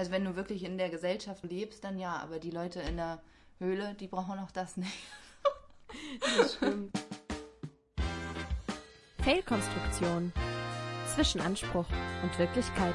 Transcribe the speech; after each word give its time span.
Also 0.00 0.12
wenn 0.12 0.24
du 0.24 0.34
wirklich 0.34 0.64
in 0.64 0.78
der 0.78 0.88
Gesellschaft 0.88 1.44
lebst, 1.44 1.84
dann 1.84 1.98
ja, 1.98 2.16
aber 2.16 2.38
die 2.38 2.50
Leute 2.50 2.80
in 2.80 2.96
der 2.96 3.20
Höhle, 3.58 3.94
die 4.00 4.06
brauchen 4.06 4.38
auch 4.38 4.50
das 4.50 4.78
nicht. 4.78 4.96
das 6.38 6.54
stimmt. 6.54 6.98
Fehlkonstruktion. 9.22 10.32
Zwischen 11.14 11.42
Anspruch 11.42 11.84
und 12.22 12.38
Wirklichkeit. 12.38 12.94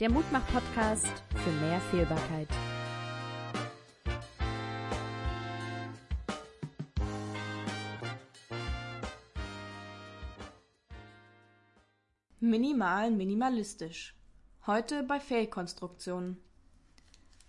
Der 0.00 0.10
Mutmach-Podcast 0.10 1.22
für 1.36 1.50
mehr 1.60 1.78
Fehlbarkeit. 1.90 2.48
Minimal 12.40 13.10
minimalistisch. 13.10 14.17
Heute 14.68 15.02
bei 15.02 15.18
Fehlkonstruktionen. 15.18 16.36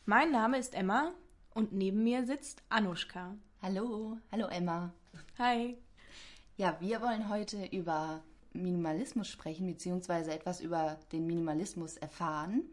Mein 0.05 0.31
Name 0.31 0.57
ist 0.57 0.73
Emma 0.73 1.11
und 1.53 1.73
neben 1.73 2.01
mir 2.01 2.25
sitzt 2.25 2.63
Anushka. 2.69 3.35
Hallo, 3.61 4.17
hallo 4.31 4.47
Emma. 4.47 4.93
Hi. 5.37 5.77
Ja, 6.55 6.77
wir 6.79 7.01
wollen 7.01 7.27
heute 7.27 7.65
über 7.73 8.23
Minimalismus 8.53 9.27
sprechen, 9.27 9.67
beziehungsweise 9.67 10.31
etwas 10.31 10.61
über 10.61 10.97
den 11.11 11.27
Minimalismus 11.27 11.97
erfahren 11.97 12.63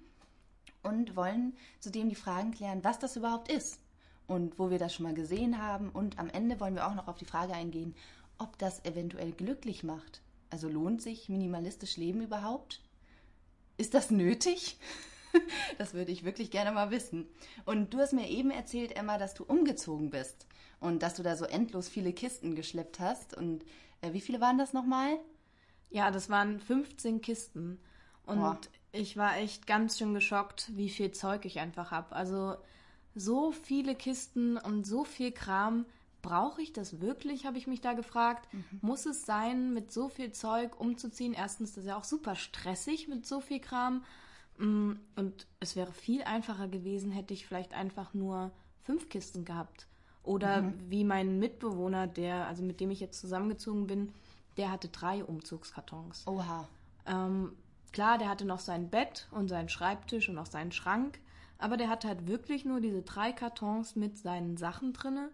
und 0.85 1.17
wollen 1.17 1.57
zudem 1.81 2.09
die 2.09 2.15
Fragen 2.15 2.53
klären, 2.53 2.85
was 2.85 3.01
das 3.01 3.17
überhaupt 3.17 3.51
ist 3.51 3.81
und 4.29 4.61
wo 4.61 4.71
wir 4.71 4.79
das 4.79 4.95
schon 4.95 5.07
mal 5.07 5.15
gesehen 5.15 5.61
haben. 5.61 5.91
Und 5.91 6.21
am 6.21 6.31
Ende 6.31 6.61
wollen 6.61 6.77
wir 6.77 6.87
auch 6.87 6.95
noch 6.95 7.09
auf 7.09 7.19
die 7.19 7.25
Frage 7.25 7.53
eingehen, 7.53 7.97
ob 8.39 8.57
das 8.59 8.85
eventuell 8.85 9.33
glücklich 9.33 9.83
macht. 9.83 10.23
Also 10.51 10.69
lohnt 10.69 11.03
sich 11.03 11.29
minimalistisch 11.29 11.97
Leben 11.97 12.23
überhaupt? 12.23 12.86
Ist 13.77 13.95
das 13.95 14.11
nötig? 14.11 14.79
Das 15.77 15.93
würde 15.93 16.13
ich 16.13 16.25
wirklich 16.25 16.51
gerne 16.51 16.73
mal 16.73 16.91
wissen. 16.91 17.27
Und 17.67 17.93
du 17.93 17.99
hast 17.99 18.15
mir 18.15 18.27
eben 18.31 18.51
erzählt, 18.51 18.97
Emma, 18.97 19.19
dass 19.19 19.35
du 19.35 19.45
umgezogen 19.45 20.09
bist 20.09 20.47
und 20.81 21.03
dass 21.03 21.13
du 21.13 21.23
da 21.23 21.37
so 21.37 21.45
endlos 21.45 21.91
viele 21.91 22.15
Kisten 22.15 22.55
geschleppt 22.55 23.01
hast. 23.01 23.37
Und 23.37 23.63
äh, 24.01 24.15
wie 24.15 24.23
viele 24.23 24.41
waren 24.41 24.57
das 24.57 24.73
nochmal? 24.73 25.19
Ja, 25.91 26.11
das 26.11 26.31
waren 26.31 26.59
15 26.59 27.21
Kisten. 27.21 27.79
Und 28.25 28.41
Boah. 28.41 28.61
ich 28.93 29.19
war 29.19 29.37
echt 29.37 29.67
ganz 29.67 29.99
schön 29.99 30.15
geschockt, 30.15 30.71
wie 30.75 30.89
viel 30.89 31.11
Zeug 31.13 31.45
ich 31.45 31.61
einfach 31.61 31.91
habe. 31.91 32.17
Also 32.17 32.57
so 33.15 33.53
viele 33.53 33.95
Kisten 33.95 34.57
und 34.57 34.87
so 34.87 35.05
viel 35.05 35.33
Kram. 35.33 35.87
Brauche 36.27 36.61
ich 36.61 36.73
das 36.73 37.01
wirklich, 37.01 37.47
habe 37.47 37.57
ich 37.57 37.69
mich 37.69 37.81
da 37.81 37.93
gefragt. 37.93 38.53
Mhm. 38.53 38.65
Muss 38.81 39.07
es 39.07 39.25
sein, 39.25 39.73
mit 39.73 39.93
so 39.93 40.09
viel 40.09 40.33
Zeug 40.33 40.81
umzuziehen? 40.81 41.33
Erstens, 41.33 41.75
das 41.75 41.85
ist 41.85 41.89
ja 41.89 41.97
auch 41.97 42.05
super 42.05 42.35
stressig 42.35 43.07
mit 43.07 43.27
so 43.27 43.41
viel 43.41 43.61
Kram. 43.61 44.03
Mm, 44.59 44.95
und 45.15 45.47
es 45.61 45.77
wäre 45.77 45.93
viel 45.93 46.23
einfacher 46.25 46.67
gewesen, 46.67 47.13
hätte 47.13 47.33
ich 47.33 47.47
vielleicht 47.47 47.75
einfach 47.75 48.13
nur 48.13 48.51
fünf 48.83 49.09
Kisten 49.09 49.45
gehabt. 49.45 49.87
Oder 50.25 50.63
mhm. 50.63 50.75
wie 50.89 51.05
mein 51.05 51.39
Mitbewohner, 51.39 52.09
der, 52.09 52.49
also 52.49 52.65
mit 52.65 52.81
dem 52.81 52.91
ich 52.91 52.99
jetzt 52.99 53.21
zusammengezogen 53.21 53.87
bin, 53.87 54.13
der 54.57 54.73
hatte 54.73 54.89
drei 54.89 55.25
Umzugskartons. 55.25 56.27
Oha. 56.27 56.69
Ähm, 57.07 57.53
klar, 57.93 58.19
der 58.19 58.29
hatte 58.29 58.45
noch 58.45 58.59
sein 58.59 58.91
Bett 58.91 59.29
und 59.31 59.47
seinen 59.49 59.69
Schreibtisch 59.69 60.29
und 60.29 60.39
auch 60.39 60.47
seinen 60.47 60.73
Schrank, 60.73 61.21
aber 61.59 61.77
der 61.77 61.89
hatte 61.89 62.09
halt 62.09 62.27
wirklich 62.27 62.65
nur 62.65 62.81
diese 62.81 63.03
drei 63.03 63.33
Kartons 63.33 63.95
mit 63.95 64.19
seinen 64.19 64.57
Sachen 64.57 64.93
drinne. 64.93 65.31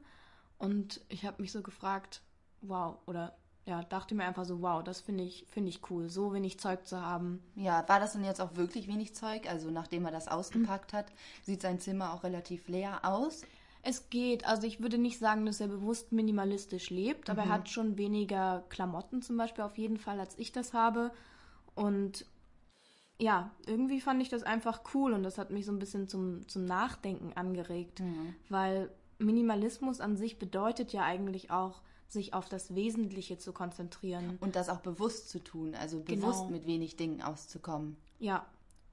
Und 0.63 1.01
ich 1.09 1.25
habe 1.25 1.43
mich 1.43 1.51
so 1.51 1.61
gefragt, 1.61 2.23
wow, 2.61 2.97
oder 3.07 3.37
ja, 3.65 3.83
dachte 3.83 4.15
mir 4.15 4.25
einfach 4.25 4.45
so, 4.45 4.63
wow, 4.63 4.83
das 4.83 5.01
finde 5.01 5.25
ich, 5.25 5.45
finde 5.51 5.71
ich 5.71 5.91
cool, 5.91 6.09
so 6.09 6.33
wenig 6.33 6.61
Zeug 6.61 6.87
zu 6.87 7.01
haben. 7.01 7.43
Ja, 7.57 7.85
war 7.89 7.99
das 7.99 8.13
denn 8.13 8.23
jetzt 8.23 8.41
auch 8.41 8.55
wirklich 8.55 8.87
wenig 8.87 9.13
Zeug? 9.13 9.49
Also 9.49 9.73
nachdem 9.73 10.05
er 10.05 10.13
das 10.13 10.29
ausgepackt 10.29 10.93
hat, 10.93 11.07
sieht 11.43 11.63
sein 11.63 11.81
Zimmer 11.81 12.15
auch 12.15 12.23
relativ 12.23 12.69
leer 12.69 13.01
aus. 13.03 13.43
Es 13.83 14.09
geht. 14.09 14.47
Also 14.47 14.69
ich 14.69 14.81
würde 14.81 14.99
nicht 14.99 15.19
sagen, 15.19 15.47
dass 15.47 15.59
er 15.59 15.67
bewusst 15.67 16.13
minimalistisch 16.13 16.91
lebt, 16.91 17.29
aber 17.29 17.45
mhm. 17.45 17.51
er 17.51 17.55
hat 17.55 17.69
schon 17.69 17.99
weniger 17.99 18.63
Klamotten 18.69 19.21
zum 19.21 19.37
Beispiel 19.37 19.65
auf 19.65 19.77
jeden 19.77 19.99
Fall, 19.99 20.21
als 20.21 20.39
ich 20.39 20.53
das 20.53 20.75
habe. 20.75 21.11
Und 21.75 22.25
ja, 23.19 23.51
irgendwie 23.67 24.01
fand 24.01 24.23
ich 24.23 24.29
das 24.29 24.45
einfach 24.45 24.83
cool 24.95 25.13
und 25.13 25.25
das 25.25 25.39
hat 25.39 25.51
mich 25.51 25.67
so 25.67 25.73
ein 25.73 25.81
bisschen 25.81 26.07
zum, 26.07 26.47
zum 26.49 26.65
Nachdenken 26.67 27.33
angeregt, 27.33 27.99
mhm. 27.99 28.37
weil 28.49 28.91
Minimalismus 29.23 30.01
an 30.01 30.17
sich 30.17 30.39
bedeutet 30.39 30.93
ja 30.93 31.03
eigentlich 31.05 31.51
auch, 31.51 31.81
sich 32.09 32.35
auf 32.35 32.49
das 32.49 32.75
Wesentliche 32.75 33.39
zu 33.39 33.53
konzentrieren. 33.53 34.37
Und 34.41 34.55
das 34.55 34.69
auch 34.69 34.81
bewusst 34.81 35.31
zu 35.31 35.43
tun, 35.43 35.75
also 35.75 36.01
bewusst 36.01 36.41
genau. 36.41 36.51
mit 36.51 36.67
wenig 36.67 36.97
Dingen 36.97 37.23
auszukommen. 37.23 37.97
Ja, 38.19 38.47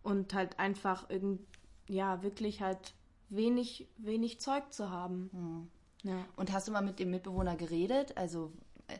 und 0.03 0.33
halt 0.33 0.57
einfach 0.57 1.09
irgend, 1.09 1.41
ja, 1.87 2.23
wirklich 2.23 2.61
halt 2.61 2.93
wenig, 3.29 3.87
wenig 3.97 4.39
Zeug 4.39 4.71
zu 4.71 4.89
haben. 4.89 5.29
Mhm. 5.33 6.09
Ja. 6.09 6.25
Und 6.37 6.53
hast 6.53 6.67
du 6.67 6.71
mal 6.71 6.81
mit 6.81 6.99
dem 6.99 7.11
Mitbewohner 7.11 7.57
geredet? 7.57 8.15
Also 8.17 8.53
äh, 8.87 8.97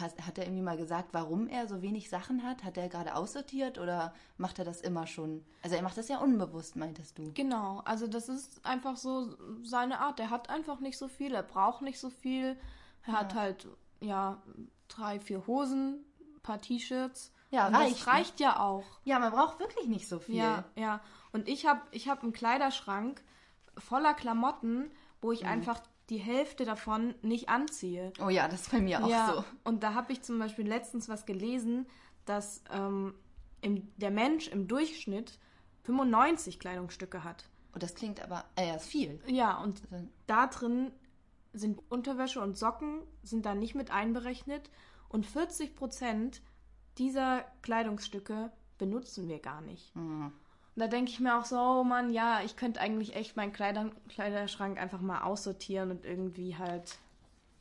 hat, 0.00 0.26
hat 0.26 0.38
er 0.38 0.44
irgendwie 0.44 0.62
mal 0.62 0.76
gesagt, 0.76 1.08
warum 1.12 1.48
er 1.48 1.66
so 1.66 1.82
wenig 1.82 2.08
Sachen 2.08 2.42
hat? 2.42 2.64
Hat 2.64 2.76
er 2.76 2.88
gerade 2.88 3.14
aussortiert 3.14 3.78
oder 3.78 4.14
macht 4.36 4.58
er 4.58 4.64
das 4.64 4.80
immer 4.80 5.06
schon? 5.06 5.44
Also 5.62 5.76
er 5.76 5.82
macht 5.82 5.96
das 5.96 6.08
ja 6.08 6.18
unbewusst, 6.18 6.76
meintest 6.76 7.18
du? 7.18 7.32
Genau, 7.32 7.82
also 7.84 8.06
das 8.06 8.28
ist 8.28 8.64
einfach 8.64 8.96
so 8.96 9.36
seine 9.62 10.00
Art. 10.00 10.20
Er 10.20 10.30
hat 10.30 10.50
einfach 10.50 10.80
nicht 10.80 10.98
so 10.98 11.08
viel, 11.08 11.34
er 11.34 11.42
braucht 11.42 11.82
nicht 11.82 11.98
so 11.98 12.10
viel. 12.10 12.58
Er 13.02 13.12
ja. 13.12 13.20
hat 13.20 13.34
halt, 13.34 13.68
ja, 14.00 14.42
drei, 14.88 15.20
vier 15.20 15.46
Hosen, 15.46 16.04
ein 16.20 16.40
paar 16.42 16.60
T-Shirts. 16.60 17.32
Ja, 17.50 17.68
reicht. 17.68 18.00
Das 18.00 18.06
reicht 18.06 18.40
ne? 18.40 18.46
ja 18.46 18.60
auch. 18.60 18.84
Ja, 19.04 19.18
man 19.18 19.32
braucht 19.32 19.60
wirklich 19.60 19.86
nicht 19.86 20.08
so 20.08 20.18
viel. 20.18 20.36
Ja, 20.36 20.64
ja. 20.74 21.00
Und 21.32 21.48
ich 21.48 21.66
habe 21.66 21.80
ich 21.90 22.08
hab 22.08 22.22
einen 22.22 22.32
Kleiderschrank 22.32 23.22
voller 23.78 24.14
Klamotten, 24.14 24.90
wo 25.20 25.32
ich 25.32 25.42
mhm. 25.42 25.48
einfach 25.48 25.80
die 26.10 26.18
Hälfte 26.18 26.64
davon 26.64 27.14
nicht 27.22 27.48
anziehe. 27.48 28.12
Oh 28.24 28.28
ja, 28.28 28.48
das 28.48 28.62
ist 28.62 28.70
bei 28.70 28.80
mir 28.80 29.04
auch 29.04 29.08
ja, 29.08 29.34
so. 29.34 29.44
Und 29.64 29.82
da 29.82 29.94
habe 29.94 30.12
ich 30.12 30.22
zum 30.22 30.38
Beispiel 30.38 30.66
letztens 30.66 31.08
was 31.08 31.26
gelesen, 31.26 31.86
dass 32.24 32.62
ähm, 32.70 33.14
im, 33.60 33.88
der 33.96 34.10
Mensch 34.10 34.48
im 34.48 34.68
Durchschnitt 34.68 35.38
95 35.82 36.58
Kleidungsstücke 36.58 37.24
hat. 37.24 37.48
Und 37.72 37.82
das 37.82 37.94
klingt 37.94 38.20
aber 38.20 38.44
äh, 38.54 38.78
viel. 38.78 39.20
Ja, 39.26 39.58
und 39.58 39.82
also 39.90 40.06
da 40.26 40.46
drin 40.46 40.92
sind 41.52 41.80
Unterwäsche 41.88 42.40
und 42.40 42.56
Socken 42.56 43.02
sind 43.22 43.44
da 43.44 43.54
nicht 43.54 43.74
mit 43.74 43.90
einberechnet 43.90 44.70
und 45.08 45.26
40 45.26 45.74
Prozent 45.74 46.42
dieser 46.98 47.44
Kleidungsstücke 47.62 48.52
benutzen 48.78 49.28
wir 49.28 49.38
gar 49.40 49.60
nicht. 49.60 49.94
Mhm. 49.94 50.32
Da 50.76 50.88
denke 50.88 51.10
ich 51.10 51.20
mir 51.20 51.38
auch 51.38 51.46
so, 51.46 51.56
oh 51.58 51.84
Mann, 51.84 52.12
ja, 52.12 52.40
ich 52.44 52.56
könnte 52.56 52.80
eigentlich 52.80 53.16
echt 53.16 53.34
meinen 53.36 53.52
Kleider 53.52 53.90
Kleiderschrank 54.08 54.78
einfach 54.78 55.00
mal 55.00 55.22
aussortieren 55.22 55.90
und 55.90 56.04
irgendwie 56.04 56.56
halt, 56.56 56.98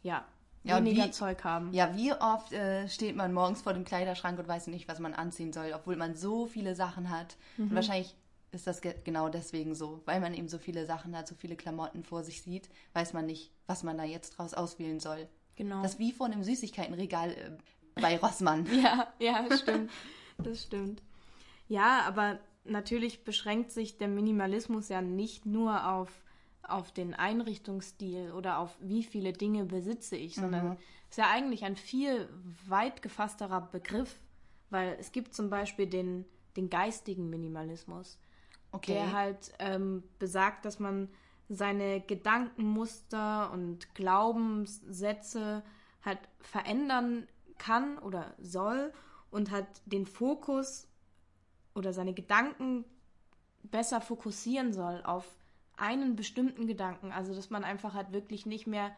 ja, 0.03 0.26
ja 0.64 0.78
weniger 0.78 1.06
wie, 1.06 1.12
Zeug 1.12 1.44
haben. 1.46 1.72
Ja, 1.72 1.96
wie 1.96 2.12
oft 2.14 2.52
äh, 2.52 2.90
steht 2.90 3.16
man 3.16 3.31
morgens 3.31 3.62
vor 3.62 3.74
dem 3.74 3.86
Kleiderschrank 3.86 4.38
und 4.38 4.48
weiß 4.48 4.68
nicht, 4.68 4.90
was 4.90 5.00
man 5.00 5.14
anziehen 5.14 5.53
soll, 5.53 5.72
obwohl 5.74 5.96
man 5.96 6.16
so 6.16 6.46
viele 6.46 6.76
Sachen 6.76 7.09
hat. 7.09 7.38
Mhm. 7.56 7.70
Und 7.70 7.76
wahrscheinlich 7.76 8.16
ist 8.52 8.68
das 8.68 8.81
genau 8.81 9.30
deswegen 9.30 9.76
so, 9.76 10.02
weil 10.06 10.20
man 10.20 10.34
eben 10.34 10.50
so 10.50 10.58
viele 10.58 10.86
Sachen 10.86 11.16
hat, 11.16 11.28
so 11.28 11.36
viele 11.36 11.56
Klamotten 11.56 12.03
vor 12.03 12.24
sich 12.24 12.42
sieht, 12.42 12.70
weiß 12.94 13.14
man 13.14 13.26
nicht, 13.26 13.52
was 13.68 13.84
man 13.84 13.97
da 13.97 14.03
jetzt 14.03 14.32
draus 14.32 14.53
auswählen 14.53 15.00
soll. 15.00 15.28
Genau. 15.56 15.82
Das 15.82 15.94
ist 15.94 16.00
wie 16.00 16.12
vor 16.12 16.26
einem 16.26 16.44
Süßigkeitenregal 16.44 17.32
äh, 17.32 17.52
bei 18.02 18.18
Rossmann. 18.18 18.66
ja, 18.84 19.08
ja, 19.20 19.46
stimmt. 19.58 19.92
das 20.38 20.64
stimmt. 20.64 21.02
Ja, 21.68 22.02
aber 22.08 22.40
natürlich 22.66 23.24
beschränkt 23.24 23.72
sich 23.72 23.98
der 23.98 24.08
Minimalismus 24.08 24.90
ja 24.90 25.02
nicht 25.02 25.46
nur 25.46 25.88
auf, 25.88 26.09
auf 26.64 26.92
den 26.92 27.14
Einrichtungsstil 27.14 28.31
oder 28.31 28.59
auf 28.59 28.76
wie 28.80 29.03
viele 29.03 29.34
Dinge 29.34 29.66
besitze 29.66 30.16
ich, 30.16 30.36
sondern 30.36 30.70
mhm. 30.70 30.78
ist 31.09 31.18
ja 31.18 31.30
eigentlich 31.30 31.64
ein 31.64 31.76
viel 31.76 32.28
weit 32.68 33.02
gefassterer 33.02 33.62
Begriff, 33.62 34.16
weil 34.70 34.98
es 35.00 35.12
gibt 35.12 35.34
zum 35.34 35.50
Beispiel 35.50 35.88
den, 35.88 36.26
den 36.58 36.70
geistigen 36.70 37.30
Minimalismus, 37.30 38.20
okay. 38.72 38.94
der 38.94 39.14
halt 39.14 39.53
ähm, 39.59 40.03
besagt, 40.20 40.66
dass 40.66 40.79
man 40.79 41.09
seine 41.47 42.02
Gedankenmuster 42.02 43.52
und 43.52 43.94
Glaubenssätze 43.94 45.64
halt 46.03 46.20
verändern 46.40 47.28
kann 47.58 48.00
oder 48.00 48.34
soll 48.40 48.91
und 49.29 49.52
hat 49.52 49.68
den 49.85 50.06
Fokus 50.06 50.88
oder 51.75 51.93
seine 51.93 52.13
Gedanken 52.13 52.85
besser 53.63 54.01
fokussieren 54.01 54.73
soll 54.73 55.03
auf 55.03 55.25
einen 55.77 56.16
bestimmten 56.16 56.67
Gedanken. 56.67 57.11
Also, 57.11 57.35
dass 57.35 57.49
man 57.49 57.63
einfach 57.63 57.93
halt 57.93 58.11
wirklich 58.11 58.45
nicht 58.45 58.66
mehr 58.66 58.95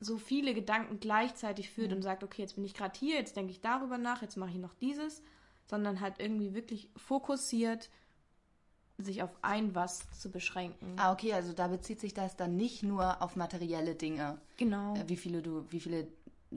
so 0.00 0.18
viele 0.18 0.54
Gedanken 0.54 1.00
gleichzeitig 1.00 1.70
führt 1.70 1.90
mhm. 1.90 1.96
und 1.96 2.02
sagt, 2.02 2.24
okay, 2.24 2.42
jetzt 2.42 2.56
bin 2.56 2.64
ich 2.64 2.74
gerade 2.74 2.98
hier, 2.98 3.16
jetzt 3.16 3.36
denke 3.36 3.52
ich 3.52 3.60
darüber 3.60 3.98
nach, 3.98 4.22
jetzt 4.22 4.36
mache 4.36 4.50
ich 4.50 4.56
noch 4.56 4.74
dieses, 4.74 5.22
sondern 5.66 6.00
halt 6.00 6.18
irgendwie 6.18 6.54
wirklich 6.54 6.88
fokussiert 6.96 7.90
sich 8.98 9.22
auf 9.22 9.30
ein 9.42 9.74
was 9.74 10.10
zu 10.18 10.30
beschränken. 10.30 10.94
Ah, 10.98 11.12
okay, 11.12 11.34
also 11.34 11.52
da 11.52 11.68
bezieht 11.68 12.00
sich 12.00 12.14
das 12.14 12.36
dann 12.36 12.56
nicht 12.56 12.82
nur 12.82 13.22
auf 13.22 13.36
materielle 13.36 13.94
Dinge. 13.94 14.38
Genau. 14.56 14.94
Äh, 14.94 15.08
wie 15.08 15.16
viele 15.16 15.42
du, 15.42 15.66
wie 15.70 15.80
viele 15.80 16.08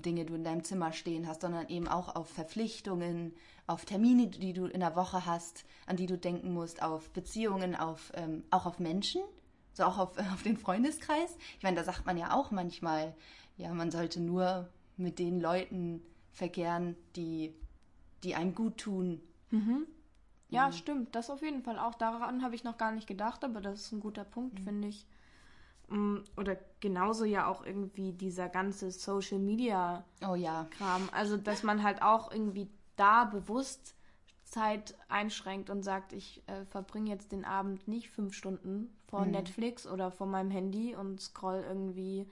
Dinge 0.01 0.25
du 0.25 0.35
in 0.35 0.43
deinem 0.43 0.63
Zimmer 0.63 0.91
stehen 0.93 1.27
hast, 1.27 1.41
sondern 1.41 1.67
eben 1.69 1.87
auch 1.87 2.15
auf 2.15 2.29
Verpflichtungen, 2.29 3.33
auf 3.67 3.85
Termine, 3.85 4.27
die 4.27 4.53
du 4.53 4.65
in 4.65 4.79
der 4.79 4.95
Woche 4.95 5.25
hast, 5.25 5.65
an 5.85 5.95
die 5.97 6.05
du 6.07 6.17
denken 6.17 6.53
musst, 6.53 6.81
auf 6.81 7.09
Beziehungen, 7.11 7.75
auf, 7.75 8.11
ähm, 8.15 8.43
auch 8.51 8.65
auf 8.65 8.79
Menschen, 8.79 9.21
so 9.73 9.83
auch 9.83 9.97
auf, 9.97 10.17
auf 10.33 10.43
den 10.43 10.57
Freundeskreis. 10.57 11.37
Ich 11.57 11.63
meine, 11.63 11.75
da 11.77 11.83
sagt 11.83 12.05
man 12.05 12.17
ja 12.17 12.33
auch 12.33 12.51
manchmal, 12.51 13.15
ja, 13.57 13.73
man 13.73 13.91
sollte 13.91 14.19
nur 14.19 14.69
mit 14.97 15.19
den 15.19 15.39
Leuten 15.39 16.01
verkehren, 16.31 16.95
die, 17.15 17.53
die 18.23 18.35
einem 18.35 18.55
gut 18.55 18.77
tun. 18.77 19.21
Ja, 20.49 20.67
Mhm. 20.67 20.73
stimmt. 20.73 21.15
Das 21.15 21.29
auf 21.29 21.41
jeden 21.41 21.61
Fall 21.63 21.77
auch. 21.79 21.95
Daran 21.95 22.41
habe 22.43 22.55
ich 22.55 22.63
noch 22.63 22.77
gar 22.77 22.91
nicht 22.91 23.07
gedacht, 23.07 23.43
aber 23.43 23.61
das 23.61 23.81
ist 23.81 23.91
ein 23.91 23.99
guter 23.99 24.23
Punkt, 24.23 24.59
finde 24.59 24.87
ich. 24.87 25.05
Mm, 25.89 26.17
Oder 26.37 26.57
genauso 26.79 27.25
ja 27.25 27.47
auch 27.47 27.65
irgendwie 27.65 28.13
dieser 28.13 28.49
ganze 28.49 28.91
Social 28.91 29.39
Media 29.39 30.03
Oh 30.27 30.35
ja, 30.35 30.67
Kram. 30.77 31.09
Also, 31.11 31.37
dass 31.37 31.63
man 31.63 31.83
halt 31.83 32.01
auch 32.01 32.31
irgendwie 32.31 32.69
da 32.95 33.25
bewusst 33.25 33.95
Zeit 34.43 34.95
einschränkt 35.07 35.69
und 35.69 35.83
sagt, 35.83 36.11
ich 36.11 36.41
äh, 36.47 36.65
verbringe 36.65 37.09
jetzt 37.09 37.31
den 37.31 37.45
Abend 37.45 37.87
nicht 37.87 38.09
fünf 38.09 38.33
Stunden 38.33 38.89
vor 39.07 39.25
Netflix 39.25 39.85
oder 39.87 40.11
vor 40.11 40.27
meinem 40.27 40.51
Handy 40.51 40.95
und 40.95 41.21
scroll 41.21 41.63
irgendwie 41.67 42.27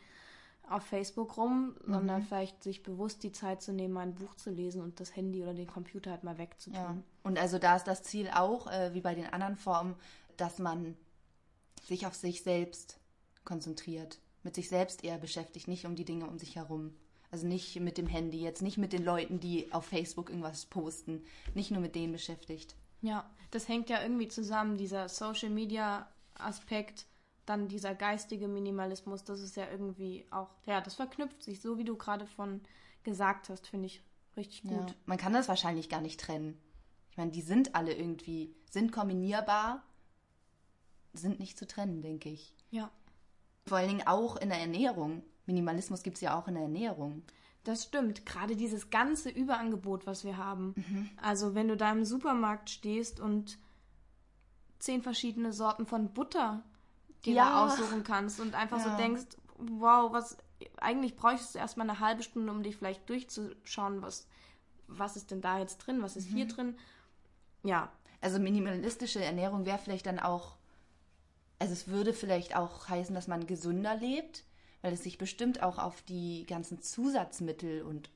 auf 0.69 0.83
Facebook 0.83 1.37
rum, 1.37 1.75
sondern 1.85 2.23
vielleicht 2.23 2.61
sich 2.61 2.83
bewusst 2.83 3.23
die 3.23 3.31
Zeit 3.31 3.61
zu 3.61 3.71
nehmen, 3.71 3.97
ein 3.97 4.15
Buch 4.15 4.35
zu 4.35 4.49
lesen 4.49 4.81
und 4.81 4.99
das 4.99 5.15
Handy 5.15 5.41
oder 5.41 5.53
den 5.53 5.67
Computer 5.67 6.11
halt 6.11 6.23
mal 6.23 6.37
wegzutun. 6.37 6.81
Ja. 6.81 6.97
Und 7.23 7.39
also 7.39 7.57
da 7.57 7.75
ist 7.75 7.85
das 7.85 8.03
Ziel 8.03 8.29
auch, 8.33 8.67
äh, 8.67 8.93
wie 8.93 9.01
bei 9.01 9.15
den 9.15 9.27
anderen 9.27 9.55
Formen, 9.55 9.95
dass 10.35 10.59
man 10.59 10.97
sich 11.83 12.05
auf 12.05 12.15
sich 12.15 12.43
selbst 12.43 12.99
konzentriert, 13.47 14.19
mit 14.43 14.53
sich 14.53 14.69
selbst 14.69 15.03
eher 15.03 15.17
beschäftigt, 15.17 15.67
nicht 15.67 15.85
um 15.85 15.95
die 15.95 16.05
Dinge 16.05 16.27
um 16.27 16.37
sich 16.37 16.55
herum. 16.55 16.93
Also 17.31 17.47
nicht 17.47 17.79
mit 17.79 17.97
dem 17.97 18.07
Handy, 18.07 18.39
jetzt 18.41 18.61
nicht 18.61 18.77
mit 18.77 18.93
den 18.93 19.03
Leuten, 19.03 19.39
die 19.39 19.71
auf 19.73 19.85
Facebook 19.85 20.29
irgendwas 20.29 20.65
posten, 20.65 21.23
nicht 21.55 21.71
nur 21.71 21.81
mit 21.81 21.95
denen 21.95 22.13
beschäftigt. 22.13 22.75
Ja, 23.01 23.29
das 23.51 23.67
hängt 23.67 23.89
ja 23.89 24.01
irgendwie 24.01 24.27
zusammen, 24.27 24.77
dieser 24.77 25.09
Social 25.09 25.49
Media 25.49 26.09
Aspekt, 26.35 27.05
dann 27.45 27.67
dieser 27.67 27.95
geistige 27.95 28.47
Minimalismus, 28.47 29.23
das 29.23 29.41
ist 29.41 29.55
ja 29.55 29.69
irgendwie 29.69 30.25
auch, 30.29 30.49
ja, 30.65 30.79
das 30.81 30.95
verknüpft 30.95 31.43
sich, 31.43 31.61
so 31.61 31.77
wie 31.77 31.83
du 31.83 31.97
gerade 31.97 32.27
von 32.27 32.61
gesagt 33.03 33.49
hast, 33.49 33.67
finde 33.67 33.87
ich 33.87 34.01
richtig 34.35 34.63
Ja. 34.69 34.77
gut. 34.77 34.95
Man 35.05 35.17
kann 35.17 35.33
das 35.33 35.47
wahrscheinlich 35.47 35.89
gar 35.89 36.01
nicht 36.01 36.19
trennen. 36.19 36.57
Ich 37.11 37.17
meine, 37.17 37.31
die 37.31 37.41
sind 37.41 37.75
alle 37.75 37.93
irgendwie, 37.93 38.53
sind 38.69 38.91
kombinierbar, 38.91 39.83
sind 41.13 41.39
nicht 41.39 41.57
zu 41.57 41.67
trennen, 41.67 42.01
denke 42.01 42.29
ich. 42.29 42.53
Ja, 42.69 42.91
Vor 43.67 43.77
allen 43.77 43.89
Dingen 43.89 44.07
auch 44.07 44.35
in 44.37 44.49
der 44.49 44.59
Ernährung. 44.59 45.23
Minimalismus 45.45 46.03
gibt 46.03 46.17
es 46.17 46.21
ja 46.21 46.37
auch 46.37 46.47
in 46.47 46.55
der 46.55 46.63
Ernährung. 46.63 47.23
das 47.63 47.83
stimmt. 47.83 48.25
Gerade 48.25 48.55
dieses 48.55 48.89
ganze 48.91 49.29
Überangebot, 49.29 50.07
was 50.07 50.23
wir 50.23 50.37
haben. 50.37 50.73
Mhm. 50.77 51.09
Also 51.21 51.53
wenn 51.53 51.67
du 51.67 51.75
da 51.75 51.91
im 51.91 52.05
Supermarkt 52.05 52.69
stehst 52.69 53.19
und 53.19 53.57
zehn 54.79 55.01
verschiedene 55.01 55.51
Sorten 55.51 55.85
von 55.85 56.13
Butter 56.13 56.63
dir 57.25 57.33
Ja. 57.33 57.43
da 57.45 57.65
aussuchen 57.65 58.03
kannst 58.05 58.39
und 58.39 58.55
einfach 58.55 58.77
Ja. 58.77 58.91
so 58.91 58.97
denkst, 58.97 59.25
wow, 59.57 60.13
was 60.13 60.37
eigentlich 60.77 61.15
bräuchtest 61.17 61.55
du 61.55 61.59
erstmal 61.59 61.89
eine 61.89 61.99
halbe 61.99 62.23
Stunde, 62.23 62.51
um 62.53 62.63
dich 62.63 62.77
vielleicht 62.77 63.09
durchzuschauen, 63.09 64.01
was, 64.01 64.27
was 64.87 65.17
ist 65.17 65.31
denn 65.31 65.41
da 65.41 65.59
jetzt 65.59 65.79
drin, 65.79 66.01
was 66.01 66.15
ist 66.15 66.31
Mhm. 66.31 66.35
hier 66.35 66.47
drin. 66.47 66.77
Ja, 67.63 67.91
Also 68.21 68.39
minimalistische 68.39 69.23
Ernährung 69.23 69.65
wäre 69.65 69.77
vielleicht 69.77 70.05
dann 70.05 70.19
auch, 70.19 70.55
also 71.59 71.73
es 71.73 71.87
würde 71.87 72.13
vielleicht 72.13 72.55
auch 72.55 72.87
heißen, 72.89 73.13
dass 73.15 73.27
man 73.27 73.47
gesünder 73.47 73.95
lebt, 73.95 74.43
weil 74.81 74.93
es 74.93 75.03
sich 75.03 75.17
bestimmt 75.17 75.63
auch 75.63 75.77
auf 75.79 76.01
die 76.03 76.45
ganzen 76.45 76.81
Zusatzmittel 76.81 77.81
und 77.81 78.09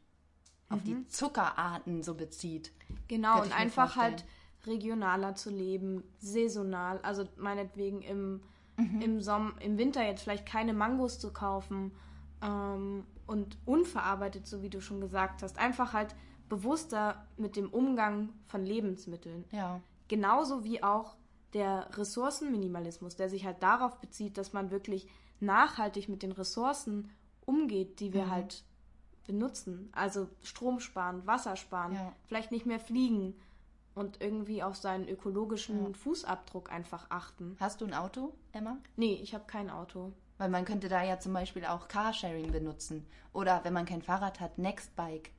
auf 0.70 0.82
die 0.84 1.06
Zuckerarten 1.08 2.02
so 2.02 2.14
bezieht. 2.16 2.72
Genau, 3.10 3.42
und 3.42 3.52
einfach 3.58 3.94
vorstellen. 3.94 4.14
halt 4.14 4.26
regionaler 4.66 5.36
zu 5.36 5.50
leben, 5.50 6.04
saisonal. 6.20 7.00
Also 7.00 7.28
meinetwegen 7.36 8.02
im, 8.02 8.42
Mhm. 8.78 9.02
im, 9.02 9.22
Sommer, 9.22 9.54
im 9.60 9.78
Winter 9.78 10.02
jetzt 10.04 10.24
vielleicht 10.24 10.46
keine 10.46 10.74
Mangos 10.74 11.20
zu 11.20 11.34
kaufen 11.34 11.92
ähm, 12.42 13.06
und 13.28 13.58
unverarbeitet, 13.66 14.48
so 14.48 14.62
wie 14.62 14.70
du 14.70 14.80
schon 14.82 15.02
gesagt 15.02 15.44
hast. 15.44 15.58
Einfach 15.60 15.94
halt 15.94 16.16
bewusster 16.50 17.28
mit 17.38 17.56
dem 17.58 17.70
Umgang 17.70 18.30
von 18.48 18.66
Lebensmitteln. 18.66 19.44
Ja. 19.52 19.82
Genauso 20.08 20.64
wie 20.64 20.82
auch 20.84 21.16
der 21.54 21.90
Ressourcenminimalismus, 21.98 23.16
der 23.16 23.30
sich 23.30 23.46
halt 23.46 23.62
darauf 23.64 24.00
bezieht, 24.00 24.38
dass 24.38 24.54
man 24.54 24.72
wirklich 24.72 25.08
nachhaltig 25.40 26.08
mit 26.10 26.24
den 26.24 26.32
Ressourcen 26.32 27.10
umgeht, 27.46 28.00
die 28.00 28.10
Mhm. 28.10 28.14
wir 28.14 28.30
halt 28.30 28.64
benutzen. 29.26 29.90
Also 29.94 30.28
Strom 30.44 30.80
sparen, 30.80 31.26
Wasser 31.28 31.56
sparen, 31.56 31.94
Ja. 31.94 32.14
vielleicht 32.28 32.52
nicht 32.52 32.66
mehr 32.66 32.80
fliegen 32.80 33.36
und 33.96 34.22
irgendwie 34.22 34.64
auf 34.64 34.76
seinen 34.78 35.08
ökologischen 35.08 35.94
Fußabdruck 35.96 36.72
einfach 36.72 37.08
achten. 37.10 37.56
Hast 37.60 37.82
du 37.82 37.86
ein 37.86 37.94
Auto, 37.94 38.34
Emma? 38.52 38.78
Nee, 38.96 39.16
ich 39.22 39.34
habe 39.34 39.44
kein 39.46 39.70
Auto. 39.70 40.14
Weil 40.38 40.50
man 40.50 40.66
könnte 40.66 40.90
da 40.90 41.04
ja 41.04 41.20
zum 41.20 41.34
Beispiel 41.34 41.66
auch 41.66 41.88
Carsharing 41.88 42.52
benutzen. 42.52 43.06
Oder 43.32 43.64
wenn 43.64 43.74
man 43.74 43.86
kein 43.86 44.02
Fahrrad 44.02 44.40
hat, 44.40 44.58
Nextbike. 44.58 45.32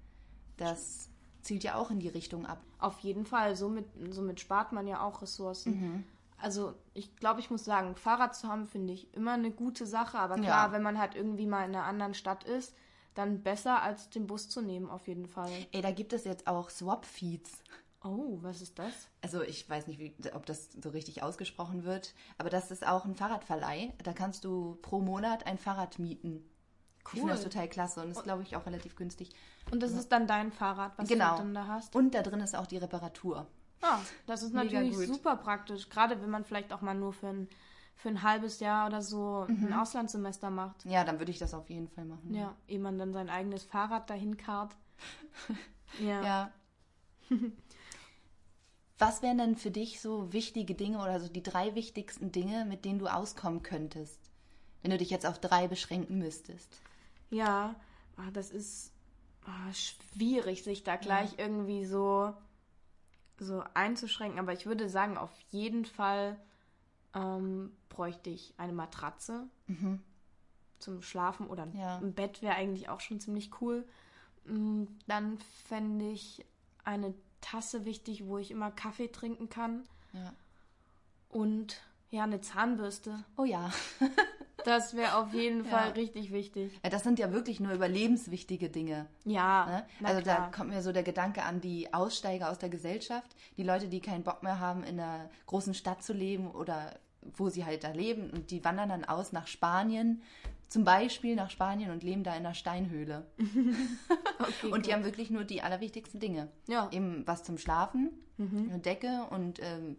Das 0.56 1.08
zielt 1.42 1.64
ja 1.64 1.74
auch 1.74 1.90
in 1.90 1.98
die 2.00 2.08
Richtung 2.08 2.46
ab. 2.46 2.60
Auf 2.78 2.98
jeden 3.00 3.26
Fall, 3.26 3.56
somit, 3.56 3.86
somit 4.10 4.40
spart 4.40 4.72
man 4.72 4.86
ja 4.86 5.02
auch 5.02 5.22
Ressourcen. 5.22 5.80
Mhm. 5.80 6.04
Also 6.38 6.74
ich 6.94 7.14
glaube, 7.16 7.40
ich 7.40 7.50
muss 7.50 7.64
sagen, 7.64 7.94
Fahrrad 7.94 8.34
zu 8.34 8.48
haben, 8.48 8.66
finde 8.66 8.92
ich 8.92 9.12
immer 9.14 9.32
eine 9.32 9.50
gute 9.52 9.86
Sache. 9.86 10.18
Aber 10.18 10.34
klar, 10.36 10.66
Ja. 10.66 10.72
wenn 10.72 10.82
man 10.82 10.98
halt 10.98 11.14
irgendwie 11.14 11.46
mal 11.46 11.64
in 11.64 11.74
einer 11.74 11.84
anderen 11.84 12.14
Stadt 12.14 12.44
ist, 12.44 12.74
dann 13.14 13.42
besser 13.42 13.82
als 13.82 14.10
den 14.10 14.26
Bus 14.26 14.48
zu 14.48 14.60
nehmen, 14.62 14.88
auf 14.90 15.06
jeden 15.06 15.26
Fall. 15.26 15.50
Ey, 15.72 15.82
da 15.82 15.90
gibt 15.90 16.12
es 16.12 16.24
jetzt 16.24 16.46
auch 16.46 16.70
Swap-Feeds. 16.70 17.62
Oh, 18.04 18.38
was 18.40 18.60
ist 18.62 18.78
das? 18.80 18.92
Also 19.20 19.42
ich 19.42 19.68
weiß 19.70 19.86
nicht, 19.86 20.00
wie, 20.00 20.12
ob 20.34 20.44
das 20.46 20.72
so 20.72 20.88
richtig 20.88 21.22
ausgesprochen 21.22 21.84
wird, 21.84 22.14
aber 22.38 22.50
das 22.50 22.72
ist 22.72 22.84
auch 22.84 23.04
ein 23.04 23.14
Fahrradverleih. 23.14 23.92
Da 24.02 24.12
kannst 24.12 24.44
du 24.44 24.76
pro 24.82 25.00
Monat 25.00 25.46
ein 25.46 25.58
Fahrrad 25.58 26.00
mieten. 26.00 26.42
Ich 27.04 27.10
finde 27.20 27.32
das 27.32 27.40
Cool. 27.42 27.50
total 27.50 27.68
klasse 27.68 28.00
und 28.00 28.10
ist, 28.10 28.22
glaube 28.22 28.42
ich, 28.42 28.56
auch 28.56 28.64
relativ 28.64 28.96
günstig. 28.96 29.30
Und 29.70 29.82
das 29.82 29.92
ist 29.92 30.10
dann 30.12 30.26
dein 30.26 30.52
Fahrrad, 30.52 30.92
was 30.96 31.08
Genau. 31.08 31.32
du 31.32 31.38
dann 31.42 31.54
da 31.54 31.66
hast? 31.66 31.94
Und 31.96 32.14
da 32.14 32.22
drin 32.22 32.40
ist 32.40 32.54
auch 32.54 32.66
die 32.66 32.78
Reparatur. 32.78 33.46
Ah, 33.82 33.98
das 34.26 34.42
ist 34.42 34.54
Mega 34.54 34.64
natürlich 34.80 34.96
gut. 34.96 35.06
super 35.06 35.36
praktisch. 35.36 35.88
Gerade 35.90 36.20
wenn 36.22 36.30
man 36.30 36.44
vielleicht 36.44 36.72
auch 36.72 36.80
mal 36.80 36.94
nur 36.94 37.12
für 37.12 37.26
ein, 37.28 37.48
für 37.96 38.08
ein 38.08 38.22
halbes 38.22 38.60
Jahr 38.60 38.86
oder 38.86 39.02
so 39.02 39.44
Mhm. 39.48 39.66
ein 39.66 39.72
Auslandssemester 39.74 40.50
macht. 40.50 40.84
Ja, 40.84 41.02
dann 41.04 41.18
würde 41.18 41.32
ich 41.32 41.38
das 41.38 41.52
auf 41.54 41.68
jeden 41.68 41.88
Fall 41.88 42.04
machen. 42.04 42.32
Ja, 42.32 42.54
ehe 42.68 42.78
man 42.78 42.98
dann 42.98 43.12
sein 43.12 43.28
eigenes 43.28 43.64
Fahrrad 43.64 44.08
dahin 44.08 44.36
karrt. 44.36 44.76
ja. 46.00 46.22
Ja. 46.22 46.52
Was 48.98 49.22
wären 49.22 49.38
denn 49.38 49.56
für 49.56 49.70
dich 49.72 50.00
so 50.00 50.32
wichtige 50.32 50.74
Dinge 50.74 50.98
oder 50.98 51.18
so 51.18 51.28
die 51.28 51.42
drei 51.42 51.74
wichtigsten 51.74 52.30
Dinge, 52.30 52.64
mit 52.64 52.84
denen 52.84 53.00
du 53.00 53.08
auskommen 53.08 53.62
könntest, 53.64 54.18
wenn 54.82 54.92
du 54.92 54.98
dich 54.98 55.10
jetzt 55.10 55.26
auf 55.26 55.40
drei 55.40 55.66
beschränken 55.66 56.18
müsstest? 56.18 56.80
Ja, 57.32 57.74
ah, 58.16 58.30
das 58.32 58.50
ist 58.50 58.92
ah, 59.46 59.72
schwierig, 59.72 60.62
sich 60.62 60.84
da 60.84 60.96
gleich 60.96 61.38
irgendwie 61.38 61.84
so, 61.86 62.32
so 63.38 63.64
einzuschränken. 63.74 64.38
Aber 64.38 64.52
ich 64.52 64.66
würde 64.66 64.88
sagen, 64.88 65.16
auf 65.16 65.32
jeden 65.50 65.84
Fall 65.84 66.38
ähm, 67.14 67.72
bräuchte 67.88 68.30
ich 68.30 68.54
eine 68.58 68.72
Matratze 68.72 69.48
zum 70.78 71.02
Schlafen 71.02 71.46
oder 71.46 71.66
Ja. 71.74 71.98
ein 71.98 72.12
Bett 72.12 72.42
wäre 72.42 72.54
eigentlich 72.54 72.88
auch 72.88 73.00
schon 73.00 73.18
ziemlich 73.20 73.50
cool. 73.60 73.86
Mm, 74.44 74.84
Dann 75.06 75.38
fände 75.64 76.10
ich 76.10 76.44
eine 76.84 77.14
Tasse 77.40 77.84
wichtig, 77.84 78.26
wo 78.26 78.38
ich 78.38 78.50
immer 78.50 78.70
Kaffee 78.70 79.08
trinken 79.08 79.48
kann. 79.48 79.84
Ja. 80.12 80.32
Und 81.28 81.80
ja, 82.10 82.24
eine 82.24 82.40
Zahnbürste. 82.40 83.24
Oh 83.36 83.44
ja. 83.44 83.72
Das 84.64 84.94
wäre 84.96 85.16
auf 85.16 85.32
jeden 85.32 85.64
Ja. 85.64 85.70
Fall 85.70 85.90
richtig 85.92 86.32
wichtig. 86.32 86.72
ja. 86.82 86.90
Das 86.90 87.02
sind 87.02 87.18
ja 87.18 87.32
wirklich 87.32 87.60
nur 87.60 87.72
überlebenswichtige 87.72 88.68
Dinge. 88.70 89.06
Ja, 89.24 89.66
Ne? 90.00 90.06
Also 90.08 90.20
da 90.22 90.50
kommt 90.54 90.70
mir 90.70 90.82
so 90.82 90.92
der 90.92 91.02
Gedanke 91.02 91.42
an 91.42 91.60
die 91.60 91.92
Aussteiger 91.94 92.50
aus 92.50 92.58
der 92.58 92.68
Gesellschaft, 92.68 93.34
die 93.56 93.62
Leute, 93.62 93.88
die 93.88 94.00
keinen 94.00 94.24
Bock 94.24 94.42
mehr 94.42 94.58
haben, 94.60 94.82
in 94.84 94.98
einer 95.00 95.30
großen 95.46 95.74
Stadt 95.74 96.02
zu 96.02 96.12
leben 96.12 96.50
oder 96.50 96.98
wo 97.36 97.48
sie 97.48 97.64
halt 97.64 97.84
da 97.84 97.90
leben 97.92 98.30
und 98.30 98.50
die 98.50 98.64
wandern 98.64 98.88
dann 98.88 99.04
aus 99.04 99.32
nach 99.32 99.46
Spanien, 99.46 100.22
zum 100.68 100.84
Beispiel 100.84 101.36
nach 101.36 101.50
Spanien 101.50 101.90
und 101.90 102.02
leben 102.02 102.24
da 102.24 102.32
in 102.32 102.44
einer 102.46 102.54
Steinhöhle. 102.54 103.26
Okay, 104.38 104.72
Und 104.72 104.86
die 104.86 104.90
gut. 104.90 104.92
haben 104.94 105.04
wirklich 105.04 105.30
nur 105.30 105.44
die 105.44 105.62
allerwichtigsten 105.62 106.18
Dinge. 106.18 106.48
Ja. 106.66 106.86
Mhm. 106.86 106.90
Eben 106.92 107.26
was 107.26 107.44
zum 107.44 107.58
Schlafen, 107.58 108.10
eine 108.38 108.78
Decke 108.80 109.26
und 109.30 109.60
ähm, 109.62 109.96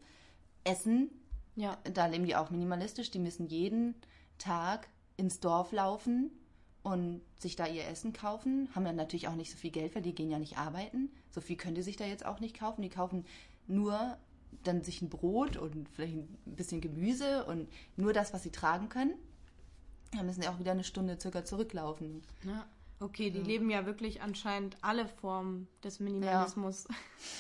Essen. 0.65 1.09
Ja, 1.55 1.77
Da 1.93 2.07
leben 2.07 2.25
die 2.25 2.35
auch 2.35 2.49
minimalistisch. 2.49 3.09
Die 3.11 3.19
müssen 3.19 3.47
jeden 3.47 3.95
Tag 4.37 4.89
ins 5.17 5.39
Dorf 5.39 5.71
laufen 5.71 6.31
und 6.83 7.21
sich 7.39 7.55
da 7.55 7.65
ihr 7.67 7.87
Essen 7.87 8.13
kaufen. 8.13 8.69
Haben 8.75 8.85
dann 8.85 8.95
natürlich 8.95 9.27
auch 9.27 9.35
nicht 9.35 9.51
so 9.51 9.57
viel 9.57 9.71
Geld, 9.71 9.95
weil 9.95 10.01
die 10.01 10.15
gehen 10.15 10.29
ja 10.29 10.39
nicht 10.39 10.57
arbeiten. 10.57 11.09
So 11.31 11.41
viel 11.41 11.55
können 11.55 11.75
die 11.75 11.81
sich 11.81 11.95
da 11.95 12.05
jetzt 12.05 12.25
auch 12.25 12.39
nicht 12.39 12.57
kaufen. 12.57 12.81
Die 12.81 12.89
kaufen 12.89 13.25
nur 13.67 14.17
dann 14.63 14.83
sich 14.83 15.01
ein 15.01 15.09
Brot 15.09 15.57
und 15.57 15.89
vielleicht 15.89 16.15
ein 16.15 16.37
bisschen 16.45 16.81
Gemüse 16.81 17.45
und 17.45 17.67
nur 17.95 18.13
das, 18.13 18.33
was 18.33 18.43
sie 18.43 18.51
tragen 18.51 18.89
können. 18.89 19.13
Dann 20.11 20.25
müssen 20.25 20.41
sie 20.41 20.47
auch 20.47 20.59
wieder 20.59 20.71
eine 20.71 20.83
Stunde 20.83 21.19
circa 21.19 21.43
zurücklaufen. 21.43 22.21
ja. 22.43 22.65
Okay, 22.99 23.31
die 23.31 23.41
leben 23.41 23.69
ja 23.69 23.85
wirklich 23.85 24.21
anscheinend 24.21 24.77
alle 24.81 25.09
Formen 25.09 25.67
des 25.83 25.99
Minimalismus. 25.99 26.87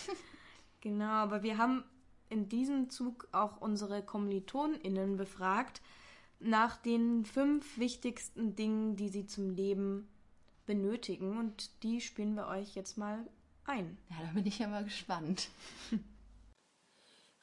genau, 0.81 1.05
aber 1.05 1.41
wir 1.41 1.57
haben 1.57 1.85
in 2.27 2.49
diesem 2.49 2.89
Zug 2.89 3.29
auch 3.31 3.61
unsere 3.61 4.03
KommilitonInnen 4.03 5.15
befragt 5.15 5.81
nach 6.43 6.77
den 6.77 7.25
fünf 7.25 7.77
wichtigsten 7.77 8.55
Dingen, 8.55 8.95
die 8.95 9.09
sie 9.09 9.25
zum 9.25 9.49
Leben 9.49 10.07
benötigen. 10.65 11.37
Und 11.37 11.83
die 11.83 12.01
spielen 12.01 12.35
wir 12.35 12.47
euch 12.47 12.75
jetzt 12.75 12.97
mal 12.97 13.25
ein. 13.65 13.97
Ja, 14.09 14.17
da 14.25 14.31
bin 14.33 14.45
ich 14.45 14.59
ja 14.59 14.67
mal 14.67 14.83
gespannt. 14.83 15.49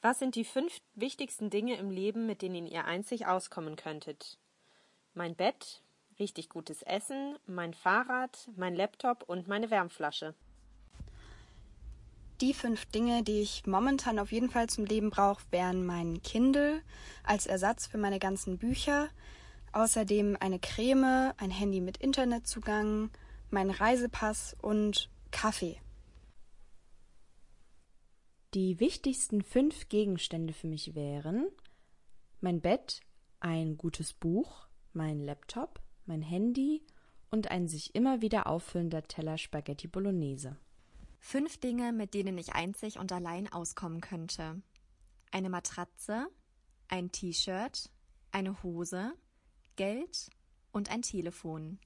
Was 0.01 0.19
sind 0.19 0.35
die 0.35 0.45
fünf 0.45 0.81
wichtigsten 0.95 1.49
Dinge 1.49 1.77
im 1.77 1.91
Leben, 1.91 2.25
mit 2.25 2.41
denen 2.41 2.65
ihr 2.65 2.85
einzig 2.85 3.27
auskommen 3.27 3.75
könntet? 3.75 4.39
Mein 5.13 5.35
Bett, 5.35 5.83
richtig 6.17 6.49
gutes 6.49 6.81
Essen, 6.81 7.37
mein 7.45 7.73
Fahrrad, 7.73 8.49
mein 8.55 8.75
Laptop 8.75 9.23
und 9.27 9.47
meine 9.47 9.69
Wärmflasche. 9.69 10.33
Die 12.41 12.55
fünf 12.55 12.87
Dinge, 12.87 13.21
die 13.21 13.41
ich 13.41 13.67
momentan 13.67 14.17
auf 14.17 14.31
jeden 14.31 14.49
Fall 14.49 14.67
zum 14.67 14.85
Leben 14.85 15.11
brauche, 15.11 15.43
wären 15.51 15.85
mein 15.85 16.23
Kindle 16.23 16.81
als 17.23 17.45
Ersatz 17.45 17.85
für 17.85 17.99
meine 17.99 18.17
ganzen 18.17 18.57
Bücher, 18.57 19.09
außerdem 19.73 20.37
eine 20.39 20.57
Creme, 20.57 21.33
ein 21.37 21.51
Handy 21.51 21.81
mit 21.81 21.97
Internetzugang, 21.97 23.11
mein 23.51 23.69
Reisepass 23.69 24.55
und 24.59 25.11
Kaffee. 25.29 25.79
Die 28.55 28.79
wichtigsten 28.79 29.43
fünf 29.43 29.87
Gegenstände 29.87 30.53
für 30.53 30.67
mich 30.67 30.95
wären 30.95 31.47
mein 32.39 32.59
Bett, 32.59 33.01
ein 33.39 33.77
gutes 33.77 34.13
Buch, 34.13 34.67
mein 34.93 35.19
Laptop, 35.19 35.79
mein 36.07 36.23
Handy 36.23 36.81
und 37.29 37.51
ein 37.51 37.67
sich 37.67 37.93
immer 37.93 38.21
wieder 38.21 38.47
auffüllender 38.47 39.03
Teller 39.03 39.37
Spaghetti 39.37 39.87
Bolognese. 39.87 40.57
Fünf 41.23 41.59
Dinge, 41.59 41.93
mit 41.93 42.15
denen 42.15 42.37
ich 42.37 42.53
einzig 42.53 42.97
und 42.97 43.11
allein 43.11 43.51
auskommen 43.53 44.01
könnte. 44.01 44.61
Eine 45.31 45.49
Matratze, 45.49 46.27
ein 46.89 47.11
T-Shirt, 47.11 47.89
eine 48.31 48.61
Hose, 48.63 49.13
Geld 49.75 50.29
und 50.71 50.89
ein 50.89 51.03
Telefon. 51.03 51.79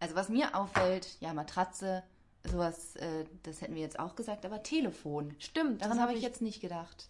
Also 0.00 0.16
was 0.16 0.28
mir 0.28 0.54
auffällt, 0.54 1.16
ja, 1.20 1.32
Matratze, 1.32 2.02
sowas, 2.44 2.96
äh, 2.96 3.24
das 3.44 3.62
hätten 3.62 3.76
wir 3.76 3.82
jetzt 3.82 3.98
auch 3.98 4.16
gesagt, 4.16 4.44
aber 4.44 4.62
Telefon. 4.62 5.34
Stimmt, 5.38 5.80
Daran 5.80 5.96
das 5.96 6.00
habe 6.00 6.10
hab 6.10 6.16
ich 6.16 6.22
jetzt 6.22 6.42
nicht 6.42 6.60
gedacht. 6.60 7.08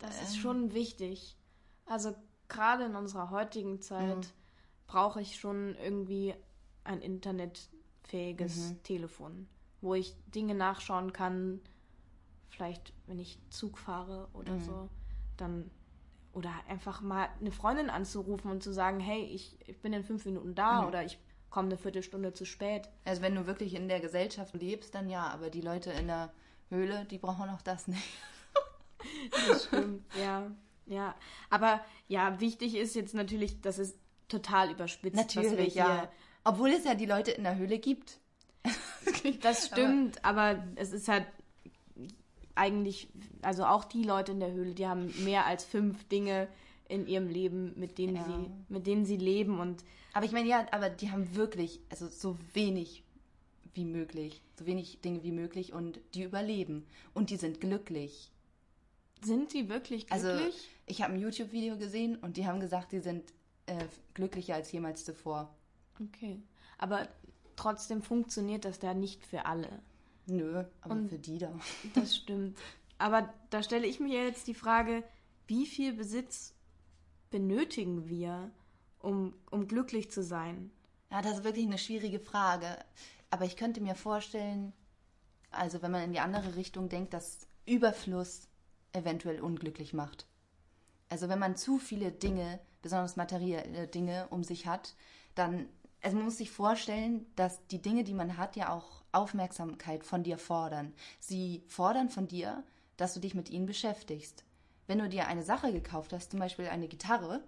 Das 0.00 0.20
ist 0.22 0.38
schon 0.38 0.72
wichtig. 0.72 1.36
Also 1.86 2.14
gerade 2.48 2.86
in 2.86 2.96
unserer 2.96 3.30
heutigen 3.30 3.80
Zeit 3.80 4.32
brauche 4.86 5.20
ich 5.20 5.38
schon 5.38 5.76
irgendwie 5.76 6.34
ein 6.84 7.00
internetfähiges 7.00 8.74
Telefon, 8.82 9.46
wo 9.84 9.94
ich 9.94 10.16
Dinge 10.34 10.54
nachschauen 10.54 11.12
kann. 11.12 11.60
Vielleicht, 12.48 12.92
wenn 13.06 13.18
ich 13.18 13.38
Zug 13.50 13.78
fahre 13.78 14.28
oder 14.32 14.58
so, 14.60 14.88
dann 15.36 15.70
oder 16.32 16.50
einfach 16.68 17.00
mal 17.00 17.28
eine 17.40 17.52
Freundin 17.52 17.90
anzurufen 17.90 18.50
und 18.50 18.62
zu 18.62 18.72
sagen, 18.72 18.98
hey, 18.98 19.22
ich, 19.24 19.56
ich 19.66 19.80
bin 19.80 19.92
in 19.92 20.02
fünf 20.02 20.24
Minuten 20.24 20.54
da 20.54 20.86
oder 20.86 21.04
ich 21.04 21.18
komme 21.50 21.68
eine 21.68 21.76
Viertelstunde 21.76 22.32
zu 22.32 22.44
spät. 22.44 22.88
Also 23.04 23.22
wenn 23.22 23.34
du 23.34 23.46
wirklich 23.46 23.74
in 23.74 23.88
der 23.88 24.00
Gesellschaft 24.00 24.54
lebst, 24.54 24.94
dann 24.94 25.08
ja, 25.08 25.28
aber 25.28 25.50
die 25.50 25.60
Leute 25.60 25.90
in 25.92 26.08
der 26.08 26.32
Höhle, 26.70 27.04
die 27.04 27.18
brauchen 27.18 27.48
auch 27.50 27.62
das 27.62 27.86
nicht. 27.88 28.02
Das 29.48 29.66
stimmt, 29.66 30.02
ja. 30.18 30.50
Ja, 30.86 31.14
aber 31.50 31.84
ja, 32.08 32.40
wichtig 32.40 32.74
ist 32.74 32.96
jetzt 32.96 33.12
natürlich, 33.12 33.60
dass 33.60 33.76
es 33.76 33.98
total 34.28 34.70
überspitzt 34.70 35.18
was 35.18 35.34
wir 35.34 35.42
Natürlich, 35.42 35.74
hier 35.74 35.82
ja. 35.82 36.08
Obwohl 36.42 36.70
es 36.70 36.84
ja 36.84 36.94
die 36.94 37.04
Leute 37.04 37.30
in 37.32 37.44
der 37.44 37.56
Höhle 37.56 37.78
gibt. 37.78 38.18
Das 39.42 39.66
stimmt, 39.66 40.24
aber, 40.24 40.62
es 40.76 40.92
ist 40.92 41.08
halt 41.08 41.26
eigentlich, 42.54 43.08
also 43.42 43.64
auch 43.64 43.84
die 43.84 44.02
Leute 44.04 44.32
in 44.32 44.40
der 44.40 44.52
Höhle, 44.52 44.74
die 44.74 44.86
haben 44.86 45.12
mehr 45.24 45.46
als 45.46 45.64
fünf 45.64 46.04
Dinge 46.08 46.48
in 46.88 47.06
ihrem 47.06 47.28
Leben, 47.28 47.72
mit 47.78 47.98
denen 47.98 48.16
Ja. 48.16 48.24
sie, 48.24 48.50
mit 48.68 48.86
denen 48.86 49.04
sie 49.06 49.16
leben 49.16 49.58
und 49.58 49.82
Aber 50.12 50.24
ich 50.26 50.32
meine, 50.32 50.48
ja, 50.48 50.66
aber 50.70 50.90
die 50.90 51.10
haben 51.10 51.34
wirklich, 51.34 51.80
also 51.90 52.06
so 52.06 52.36
wenig 52.52 53.02
wie 53.74 53.84
möglich, 53.84 54.42
so 54.58 54.66
wenig 54.66 55.00
Dinge 55.00 55.22
wie 55.24 55.32
möglich 55.32 55.72
und 55.72 55.98
die 56.14 56.22
überleben. 56.22 56.86
Und 57.14 57.30
die 57.30 57.36
sind 57.36 57.60
glücklich. 57.60 58.30
sind 59.22 59.50
sie 59.50 59.68
wirklich 59.68 60.10
Also 60.12 60.28
glücklich? 60.28 60.68
ich 60.86 61.02
habe 61.02 61.14
ein 61.14 61.18
YouTube-Video 61.20 61.76
gesehen 61.76 62.16
und 62.16 62.36
die 62.36 62.46
haben 62.46 62.60
gesagt, 62.60 62.92
die 62.92 63.00
sind 63.00 63.24
äh, 63.66 63.84
glücklicher 64.12 64.54
als 64.54 64.70
jemals 64.70 65.04
zuvor. 65.04 65.52
okay, 66.00 66.40
aber 66.78 67.08
trotzdem 67.56 68.02
funktioniert 68.02 68.64
das 68.64 68.78
da 68.78 68.94
nicht 68.94 69.24
für 69.24 69.46
alle. 69.46 69.68
Nö, 70.26 70.64
aber 70.80 70.94
Und- 70.94 71.08
für 71.08 71.18
die 71.18 71.38
da. 71.38 71.52
Das 71.94 72.16
stimmt. 72.16 72.58
Aber 72.98 73.32
da 73.50 73.62
stelle 73.62 73.86
ich 73.86 74.00
mir 74.00 74.24
jetzt 74.24 74.46
die 74.46 74.54
Frage, 74.54 75.02
wie 75.46 75.66
viel 75.66 75.92
Besitz 75.92 76.54
benötigen 77.30 78.08
wir, 78.08 78.50
um, 79.00 79.34
um 79.50 79.66
glücklich 79.66 80.10
zu 80.10 80.22
sein? 80.22 80.70
Ja, 81.10 81.20
das 81.22 81.38
ist 81.38 81.44
wirklich 81.44 81.66
eine 81.66 81.78
schwierige 81.78 82.20
Frage. 82.20 82.78
Aber 83.30 83.44
ich 83.44 83.56
könnte 83.56 83.80
mir 83.80 83.94
vorstellen, 83.94 84.72
also 85.50 85.82
wenn 85.82 85.90
man 85.90 86.02
in 86.04 86.12
die 86.12 86.20
andere 86.20 86.56
Richtung 86.56 86.88
denkt, 86.88 87.12
dass 87.12 87.46
Überfluss 87.66 88.48
eventuell 88.92 89.40
unglücklich 89.40 89.92
macht. 89.92 90.26
Also 91.08 91.28
wenn 91.28 91.38
man 91.38 91.56
zu 91.56 91.78
viele 91.78 92.12
Dinge, 92.12 92.60
besonders 92.82 93.16
materielle 93.16 93.86
Dinge 93.88 94.28
um 94.30 94.44
sich 94.44 94.66
hat, 94.66 94.94
dann, 95.34 95.66
also 96.04 96.16
man 96.16 96.26
muss 96.26 96.36
sich 96.36 96.50
vorstellen, 96.50 97.26
dass 97.34 97.66
die 97.68 97.80
Dinge, 97.80 98.04
die 98.04 98.12
man 98.12 98.36
hat, 98.36 98.56
ja 98.56 98.72
auch 98.72 99.02
Aufmerksamkeit 99.12 100.04
von 100.04 100.22
dir 100.22 100.36
fordern. 100.36 100.92
Sie 101.18 101.62
fordern 101.66 102.10
von 102.10 102.28
dir, 102.28 102.62
dass 102.98 103.14
du 103.14 103.20
dich 103.20 103.34
mit 103.34 103.48
ihnen 103.48 103.64
beschäftigst. 103.64 104.44
Wenn 104.86 104.98
du 104.98 105.08
dir 105.08 105.28
eine 105.28 105.42
Sache 105.42 105.72
gekauft 105.72 106.12
hast, 106.12 106.30
zum 106.30 106.40
Beispiel 106.40 106.66
eine 106.66 106.88
Gitarre, 106.88 107.42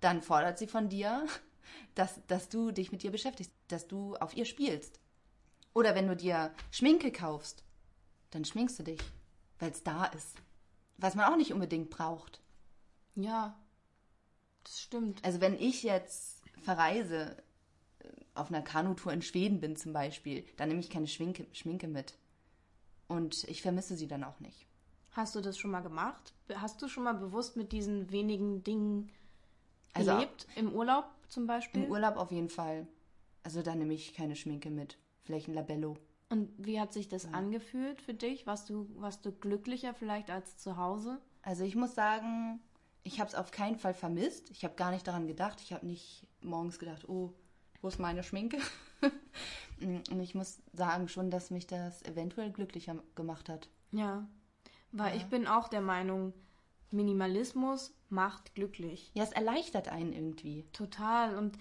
dann 0.00 0.20
fordert 0.20 0.58
sie 0.58 0.66
von 0.66 0.90
dir, 0.90 1.26
dass, 1.94 2.20
dass 2.26 2.50
du 2.50 2.70
dich 2.70 2.92
mit 2.92 3.02
ihr 3.02 3.10
beschäftigst, 3.10 3.52
dass 3.68 3.88
du 3.88 4.14
auf 4.16 4.36
ihr 4.36 4.44
spielst. 4.44 5.00
Oder 5.72 5.94
wenn 5.94 6.06
du 6.06 6.16
dir 6.16 6.52
Schminke 6.70 7.10
kaufst, 7.10 7.64
dann 8.30 8.44
schminkst 8.44 8.78
du 8.78 8.82
dich, 8.82 9.00
weil 9.58 9.70
es 9.70 9.82
da 9.82 10.04
ist. 10.04 10.36
Was 10.98 11.14
man 11.14 11.32
auch 11.32 11.36
nicht 11.36 11.54
unbedingt 11.54 11.88
braucht. 11.88 12.40
Ja, 13.14 13.58
das 14.64 14.82
stimmt. 14.82 15.24
Also 15.24 15.40
wenn 15.40 15.58
ich 15.58 15.82
jetzt 15.82 16.42
verreise, 16.60 17.42
auf 18.40 18.48
einer 18.50 18.62
Kanutour 18.62 19.12
in 19.12 19.22
Schweden 19.22 19.60
bin 19.60 19.76
zum 19.76 19.92
Beispiel, 19.92 20.44
dann 20.56 20.68
nehme 20.68 20.80
ich 20.80 20.90
keine 20.90 21.06
Schminke, 21.06 21.46
Schminke 21.52 21.88
mit. 21.88 22.14
Und 23.08 23.44
ich 23.44 23.62
vermisse 23.62 23.96
sie 23.96 24.06
dann 24.08 24.24
auch 24.24 24.40
nicht. 24.40 24.66
Hast 25.12 25.34
du 25.34 25.40
das 25.40 25.58
schon 25.58 25.70
mal 25.72 25.80
gemacht? 25.80 26.32
Hast 26.54 26.80
du 26.82 26.88
schon 26.88 27.04
mal 27.04 27.14
bewusst 27.14 27.56
mit 27.56 27.72
diesen 27.72 28.10
wenigen 28.12 28.62
Dingen 28.62 29.10
Also- 29.94 30.12
gelebt? 30.12 30.46
Im 30.56 30.72
Urlaub 30.72 31.04
zum 31.28 31.46
Beispiel? 31.46 31.84
Im 31.84 31.90
Urlaub 31.90 32.16
auf 32.16 32.30
jeden 32.30 32.48
Fall. 32.48 32.86
Also 33.42 33.62
da 33.62 33.74
nehme 33.74 33.94
ich 33.94 34.14
keine 34.14 34.36
Schminke 34.36 34.70
mit. 34.70 34.98
Vielleicht 35.22 35.48
ein 35.48 35.54
Labello. 35.54 35.96
Und 36.28 36.50
wie 36.58 36.78
hat 36.80 36.92
sich 36.92 37.08
das 37.08 37.32
angefühlt 37.32 38.00
für 38.00 38.14
dich? 38.14 38.46
Warst 38.46 38.70
du, 38.70 38.88
warst 39.00 39.26
du 39.26 39.32
glücklicher 39.32 39.94
vielleicht 39.94 40.30
als 40.30 40.56
zu 40.58 40.76
Hause? 40.76 41.20
Also 41.42 41.64
ich 41.64 41.74
muss 41.74 41.96
sagen, 41.96 42.60
ich 43.02 43.18
habe 43.18 43.28
es 43.28 43.34
auf 43.34 43.50
keinen 43.50 43.76
Fall 43.78 43.94
vermisst. 43.94 44.50
Ich 44.50 44.62
habe 44.64 44.74
gar 44.76 44.92
nicht 44.92 45.08
daran 45.08 45.26
gedacht. 45.26 45.60
Ich 45.60 45.72
habe 45.72 45.86
nicht 45.86 46.24
morgens 46.40 46.78
gedacht, 46.78 47.08
oh, 47.08 47.32
wo 47.82 47.88
ist 47.88 47.98
meine 47.98 48.22
Schminke? 48.22 48.58
Und 49.80 50.20
ich 50.20 50.34
muss 50.34 50.58
sagen 50.72 51.08
schon, 51.08 51.30
dass 51.30 51.50
mich 51.50 51.66
das 51.66 52.02
eventuell 52.02 52.50
glücklicher 52.52 52.96
gemacht 53.14 53.48
hat. 53.48 53.68
Ja. 53.92 54.26
Weil 54.92 55.16
ich 55.16 55.24
bin 55.26 55.46
auch 55.46 55.68
der 55.68 55.80
Meinung, 55.80 56.32
Minimalismus 56.90 57.94
macht 58.08 58.54
glücklich. 58.54 59.10
Ja, 59.14 59.22
es 59.22 59.32
erleichtert 59.32 59.88
einen 59.88 60.12
irgendwie. 60.12 60.64
Total. 60.72 61.36
Und 61.36 61.56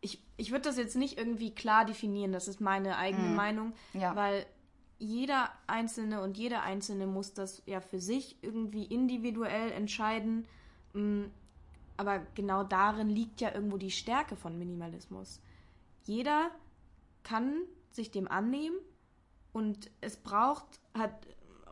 ich, 0.00 0.22
ich 0.36 0.50
würde 0.50 0.62
das 0.68 0.76
jetzt 0.76 0.96
nicht 0.96 1.18
irgendwie 1.18 1.54
klar 1.54 1.84
definieren, 1.84 2.32
das 2.32 2.48
ist 2.48 2.60
meine 2.60 2.96
eigene 2.98 3.28
Meinung, 3.30 3.72
Ja. 3.94 4.14
weil 4.14 4.46
jeder 4.98 5.50
Einzelne 5.66 6.22
und 6.22 6.38
jede 6.38 6.60
Einzelne 6.60 7.06
muss 7.06 7.34
das 7.34 7.62
ja 7.66 7.80
für 7.80 8.00
sich 8.00 8.36
irgendwie 8.42 8.84
individuell 8.84 9.72
entscheiden. 9.72 10.46
Mm, 10.92 11.24
Aber 11.96 12.20
genau 12.34 12.62
darin 12.62 13.08
liegt 13.08 13.40
ja 13.40 13.52
irgendwo 13.54 13.78
die 13.78 13.90
Stärke 13.90 14.36
von 14.36 14.58
Minimalismus. 14.58 15.40
Jeder 16.06 16.50
kann 17.22 17.62
sich 17.90 18.10
dem 18.10 18.28
annehmen 18.28 18.76
und 19.52 19.90
es 20.00 20.16
braucht 20.16 20.80
halt 20.96 21.12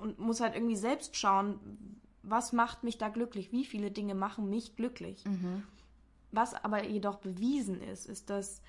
und 0.01 0.19
muss 0.19 0.41
halt 0.41 0.55
irgendwie 0.55 0.77
selbst 0.77 1.17
schauen, 1.17 2.01
was 2.23 2.53
macht 2.53 2.83
mich 2.83 2.99
da 2.99 3.09
glücklich, 3.09 3.53
wie 3.53 3.65
viele 3.65 3.91
Dinge 3.91 4.15
machen 4.15 4.51
mich 4.51 4.77
glücklich. 4.77 5.25
Was 6.33 6.55
aber 6.55 6.85
jedoch 6.85 7.17
bewiesen 7.17 7.81
ist, 7.81 8.07
ist, 8.07 8.31
dass 8.31 8.61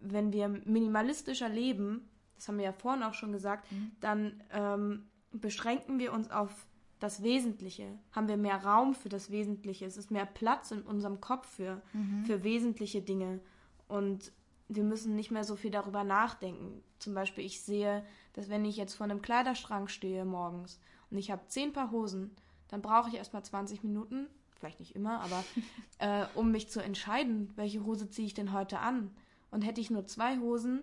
wenn 0.00 0.32
wir 0.32 0.48
minimalistischer 0.48 1.48
leben, 1.48 2.08
das 2.36 2.48
haben 2.48 2.58
wir 2.58 2.64
ja 2.64 2.72
vorhin 2.72 3.02
auch 3.02 3.14
schon 3.14 3.32
gesagt, 3.32 3.66
dann 4.00 4.42
ähm, 4.52 5.04
beschränken 5.32 5.98
wir 5.98 6.12
uns 6.12 6.30
auf 6.30 6.66
das 6.98 7.22
Wesentliche, 7.22 7.98
haben 8.12 8.28
wir 8.28 8.36
mehr 8.36 8.64
Raum 8.64 8.94
für 8.94 9.08
das 9.08 9.30
Wesentliche, 9.30 9.84
es 9.86 9.96
ist 9.96 10.10
mehr 10.10 10.26
Platz 10.26 10.72
in 10.72 10.82
unserem 10.82 11.20
Kopf 11.20 11.46
für, 11.46 11.82
für 12.26 12.42
wesentliche 12.42 13.02
Dinge. 13.02 13.40
Und 13.86 14.32
wir 14.68 14.84
müssen 14.84 15.14
nicht 15.14 15.30
mehr 15.30 15.44
so 15.44 15.56
viel 15.56 15.70
darüber 15.70 16.04
nachdenken. 16.04 16.82
Zum 16.98 17.14
Beispiel, 17.14 17.44
ich 17.44 17.60
sehe, 17.62 18.04
dass 18.34 18.48
wenn 18.50 18.64
ich 18.64 18.76
jetzt 18.76 18.94
vor 18.94 19.04
einem 19.04 19.22
Kleiderschrank 19.22 19.90
stehe 19.90 20.24
morgens 20.24 20.78
und 21.10 21.18
ich 21.18 21.30
habe 21.30 21.46
zehn 21.48 21.72
Paar 21.72 21.90
Hosen, 21.90 22.30
dann 22.68 22.82
brauche 22.82 23.08
ich 23.08 23.14
erstmal 23.16 23.42
20 23.44 23.82
Minuten, 23.82 24.26
vielleicht 24.58 24.80
nicht 24.80 24.94
immer, 24.94 25.20
aber 25.20 25.42
äh, 25.98 26.26
um 26.34 26.50
mich 26.52 26.68
zu 26.68 26.80
entscheiden, 26.82 27.50
welche 27.56 27.84
Hose 27.84 28.10
ziehe 28.10 28.26
ich 28.26 28.34
denn 28.34 28.52
heute 28.52 28.80
an. 28.80 29.10
Und 29.50 29.62
hätte 29.62 29.80
ich 29.80 29.90
nur 29.90 30.06
zwei 30.06 30.38
Hosen, 30.38 30.82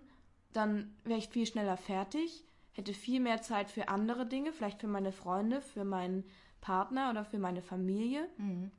dann 0.52 0.96
wäre 1.04 1.20
ich 1.20 1.28
viel 1.30 1.46
schneller 1.46 1.78
fertig, 1.78 2.44
hätte 2.72 2.94
viel 2.94 3.20
mehr 3.20 3.42
Zeit 3.42 3.70
für 3.70 3.90
andere 3.90 4.26
Dinge, 4.26 4.52
vielleicht 4.52 4.82
für 4.82 4.88
meine 4.88 5.12
Freunde, 5.12 5.62
für 5.62 5.84
meinen 5.86 6.24
Partner 6.62 7.12
oder 7.12 7.24
für 7.24 7.38
meine 7.38 7.62
Familie 7.62 8.28
Mhm. 8.38 8.72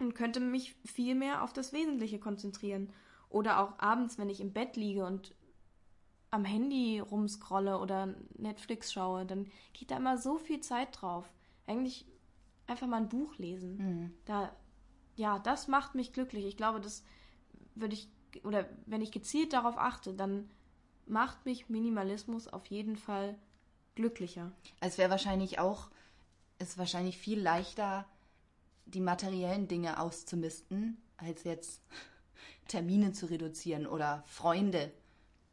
und 0.00 0.14
könnte 0.14 0.40
mich 0.40 0.74
viel 0.86 1.14
mehr 1.14 1.42
auf 1.42 1.52
das 1.52 1.74
Wesentliche 1.74 2.18
konzentrieren. 2.18 2.88
Oder 3.34 3.58
auch 3.58 3.76
abends, 3.80 4.16
wenn 4.16 4.30
ich 4.30 4.40
im 4.40 4.52
Bett 4.52 4.76
liege 4.76 5.04
und 5.04 5.34
am 6.30 6.44
Handy 6.44 7.00
rumscrolle 7.00 7.80
oder 7.80 8.14
Netflix 8.38 8.92
schaue, 8.92 9.26
dann 9.26 9.50
geht 9.72 9.90
da 9.90 9.96
immer 9.96 10.18
so 10.18 10.38
viel 10.38 10.60
Zeit 10.60 11.00
drauf. 11.00 11.32
Eigentlich 11.66 12.06
einfach 12.68 12.86
mal 12.86 12.98
ein 12.98 13.08
Buch 13.08 13.36
lesen. 13.36 13.76
Mhm. 13.76 14.14
Da, 14.24 14.54
ja, 15.16 15.40
das 15.40 15.66
macht 15.66 15.96
mich 15.96 16.12
glücklich. 16.12 16.44
Ich 16.44 16.56
glaube, 16.56 16.80
das 16.80 17.02
würde 17.74 17.94
ich, 17.94 18.08
oder 18.44 18.68
wenn 18.86 19.02
ich 19.02 19.10
gezielt 19.10 19.52
darauf 19.52 19.78
achte, 19.78 20.14
dann 20.14 20.48
macht 21.04 21.44
mich 21.44 21.68
Minimalismus 21.68 22.46
auf 22.46 22.66
jeden 22.66 22.96
Fall 22.96 23.36
glücklicher. 23.96 24.52
Es 24.78 24.96
wäre 24.96 25.10
wahrscheinlich 25.10 25.58
auch, 25.58 25.90
ist 26.60 26.78
wahrscheinlich 26.78 27.18
viel 27.18 27.40
leichter, 27.40 28.06
die 28.86 29.00
materiellen 29.00 29.66
Dinge 29.66 29.98
auszumisten, 29.98 31.02
als 31.16 31.42
jetzt 31.42 31.82
Termine 32.68 33.12
zu 33.12 33.26
reduzieren 33.26 33.86
oder 33.86 34.22
Freunde 34.26 34.90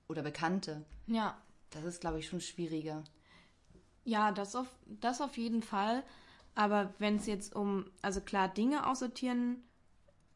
oder 0.07 0.21
Bekannte. 0.21 0.85
Ja, 1.07 1.37
Das 1.71 1.83
ist, 1.85 2.01
glaube 2.01 2.19
ich, 2.19 2.27
schon 2.27 2.41
schwieriger. 2.41 3.03
Ja, 4.03 4.31
das 4.31 4.55
auf, 4.55 4.67
das 4.85 5.21
auf 5.21 5.37
jeden 5.37 5.61
Fall. 5.61 6.03
Aber 6.55 6.93
wenn 6.99 7.15
es 7.15 7.27
jetzt 7.27 7.55
um, 7.55 7.85
also 8.01 8.19
klar, 8.19 8.49
Dinge 8.49 8.87
aussortieren, 8.87 9.63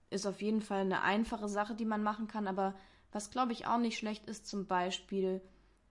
ist 0.09 0.25
auf 0.25 0.41
jeden 0.41 0.61
Fall 0.61 0.81
eine 0.81 1.01
einfache 1.01 1.49
Sache, 1.49 1.75
die 1.75 1.83
man 1.85 2.03
machen 2.03 2.27
kann. 2.27 2.47
Aber 2.47 2.73
was, 3.11 3.31
glaube 3.31 3.51
ich, 3.51 3.67
auch 3.67 3.77
nicht 3.79 3.97
schlecht 3.97 4.27
ist, 4.27 4.47
zum 4.47 4.65
Beispiel, 4.65 5.41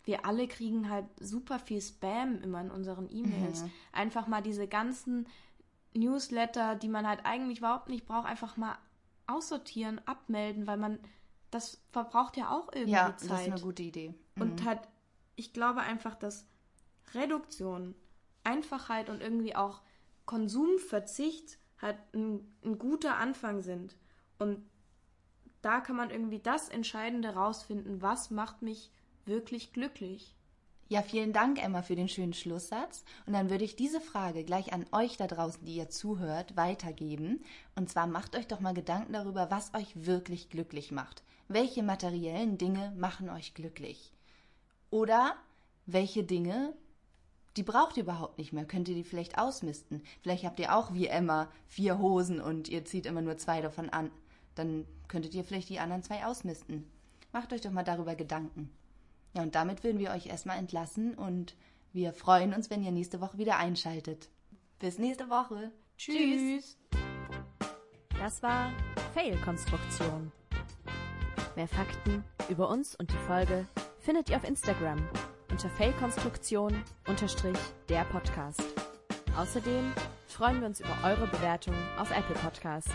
wir 0.04 0.24
alle 0.24 0.46
kriegen 0.48 0.88
halt 0.88 1.06
super 1.20 1.58
viel 1.58 1.80
Spam 1.82 2.40
immer 2.42 2.60
in 2.60 2.70
unseren 2.70 3.10
E-Mails. 3.10 3.62
Einfach 3.92 4.26
mal 4.26 4.42
diese 4.42 4.66
ganzen 4.68 5.26
Newsletter, 5.94 6.76
die 6.76 6.88
man 6.88 7.06
halt 7.06 7.20
eigentlich 7.24 7.58
überhaupt 7.58 7.88
nicht 7.88 8.06
braucht, 8.06 8.26
einfach 8.26 8.56
mal 8.56 8.76
aussortieren, 9.26 10.00
abmelden, 10.06 10.66
weil 10.66 10.76
man, 10.76 10.98
das 11.50 11.82
verbraucht 11.90 12.36
ja 12.36 12.50
auch 12.50 12.72
irgendwie 12.72 12.92
Ja, 12.92 13.16
Zeit. 13.16 13.30
das 13.30 13.40
ist 13.42 13.46
eine 13.52 13.60
gute 13.60 13.82
Idee. 13.82 14.14
Und 14.38 14.64
halt, 14.64 14.80
ich 15.36 15.52
glaube 15.52 15.80
einfach, 15.80 16.14
dass 16.14 16.46
Reduktion, 17.14 17.94
Einfachheit 18.42 19.08
und 19.08 19.22
irgendwie 19.22 19.56
auch 19.56 19.82
Konsumverzicht 20.26 21.58
halt 21.80 21.98
ein, 22.14 22.54
ein 22.64 22.78
guter 22.78 23.16
Anfang 23.16 23.60
sind. 23.62 23.96
Und 24.38 24.64
da 25.62 25.80
kann 25.80 25.96
man 25.96 26.10
irgendwie 26.10 26.40
das 26.40 26.68
Entscheidende 26.68 27.30
rausfinden, 27.30 28.02
was 28.02 28.30
macht 28.30 28.62
mich 28.62 28.90
wirklich 29.24 29.72
glücklich. 29.72 30.34
Ja, 30.88 31.00
vielen 31.00 31.32
Dank, 31.32 31.62
Emma, 31.64 31.80
für 31.80 31.96
den 31.96 32.08
schönen 32.08 32.34
Schlusssatz. 32.34 33.04
Und 33.24 33.32
dann 33.32 33.48
würde 33.48 33.64
ich 33.64 33.74
diese 33.74 34.02
Frage 34.02 34.44
gleich 34.44 34.74
an 34.74 34.84
euch 34.92 35.16
da 35.16 35.26
draußen, 35.26 35.64
die 35.64 35.76
ihr 35.76 35.88
zuhört, 35.88 36.56
weitergeben. 36.56 37.42
Und 37.74 37.88
zwar 37.88 38.06
macht 38.06 38.36
euch 38.36 38.46
doch 38.46 38.60
mal 38.60 38.74
Gedanken 38.74 39.14
darüber, 39.14 39.50
was 39.50 39.72
euch 39.72 39.88
wirklich 39.94 40.50
glücklich 40.50 40.92
macht. 40.92 41.22
Welche 41.48 41.82
materiellen 41.82 42.58
Dinge 42.58 42.92
machen 42.96 43.30
euch 43.30 43.54
glücklich? 43.54 44.12
Oder 44.90 45.34
welche 45.86 46.22
Dinge, 46.22 46.74
die 47.56 47.62
braucht 47.62 47.96
ihr 47.96 48.02
überhaupt 48.02 48.36
nicht 48.36 48.52
mehr? 48.52 48.66
Könnt 48.66 48.88
ihr 48.88 48.94
die 48.94 49.04
vielleicht 49.04 49.38
ausmisten? 49.38 50.02
Vielleicht 50.20 50.44
habt 50.44 50.60
ihr 50.60 50.76
auch 50.76 50.92
wie 50.92 51.06
Emma 51.06 51.48
vier 51.66 51.98
Hosen 51.98 52.42
und 52.42 52.68
ihr 52.68 52.84
zieht 52.84 53.06
immer 53.06 53.22
nur 53.22 53.38
zwei 53.38 53.62
davon 53.62 53.88
an. 53.88 54.10
Dann 54.54 54.86
könntet 55.08 55.34
ihr 55.34 55.44
vielleicht 55.44 55.70
die 55.70 55.80
anderen 55.80 56.02
zwei 56.02 56.26
ausmisten. 56.26 56.86
Macht 57.32 57.54
euch 57.54 57.62
doch 57.62 57.70
mal 57.70 57.84
darüber 57.84 58.14
Gedanken. 58.14 58.70
Ja, 59.34 59.42
und 59.42 59.54
damit 59.54 59.84
würden 59.84 59.98
wir 59.98 60.12
euch 60.12 60.26
erstmal 60.26 60.58
entlassen 60.58 61.14
und 61.14 61.56
wir 61.92 62.12
freuen 62.12 62.54
uns, 62.54 62.70
wenn 62.70 62.82
ihr 62.82 62.92
nächste 62.92 63.20
Woche 63.20 63.38
wieder 63.38 63.58
einschaltet. 63.58 64.28
Bis 64.78 64.98
nächste 64.98 65.28
Woche. 65.28 65.72
Tschüss. 65.98 66.76
Das 68.18 68.42
war 68.42 68.72
Fail-Konstruktion. 69.12 70.32
Mehr 71.56 71.68
Fakten 71.68 72.24
über 72.48 72.68
uns 72.68 72.94
und 72.94 73.12
die 73.12 73.26
Folge 73.26 73.66
findet 74.00 74.30
ihr 74.30 74.36
auf 74.36 74.44
Instagram 74.44 74.98
unter 75.50 75.68
Fail-Konstruktion 75.70 76.82
unterstrich 77.06 77.58
der 77.88 78.04
Podcast. 78.04 78.62
Außerdem 79.36 79.92
freuen 80.26 80.60
wir 80.60 80.66
uns 80.66 80.80
über 80.80 80.96
eure 81.04 81.26
Bewertung 81.28 81.74
auf 81.98 82.10
Apple 82.10 82.34
Podcast. 82.36 82.90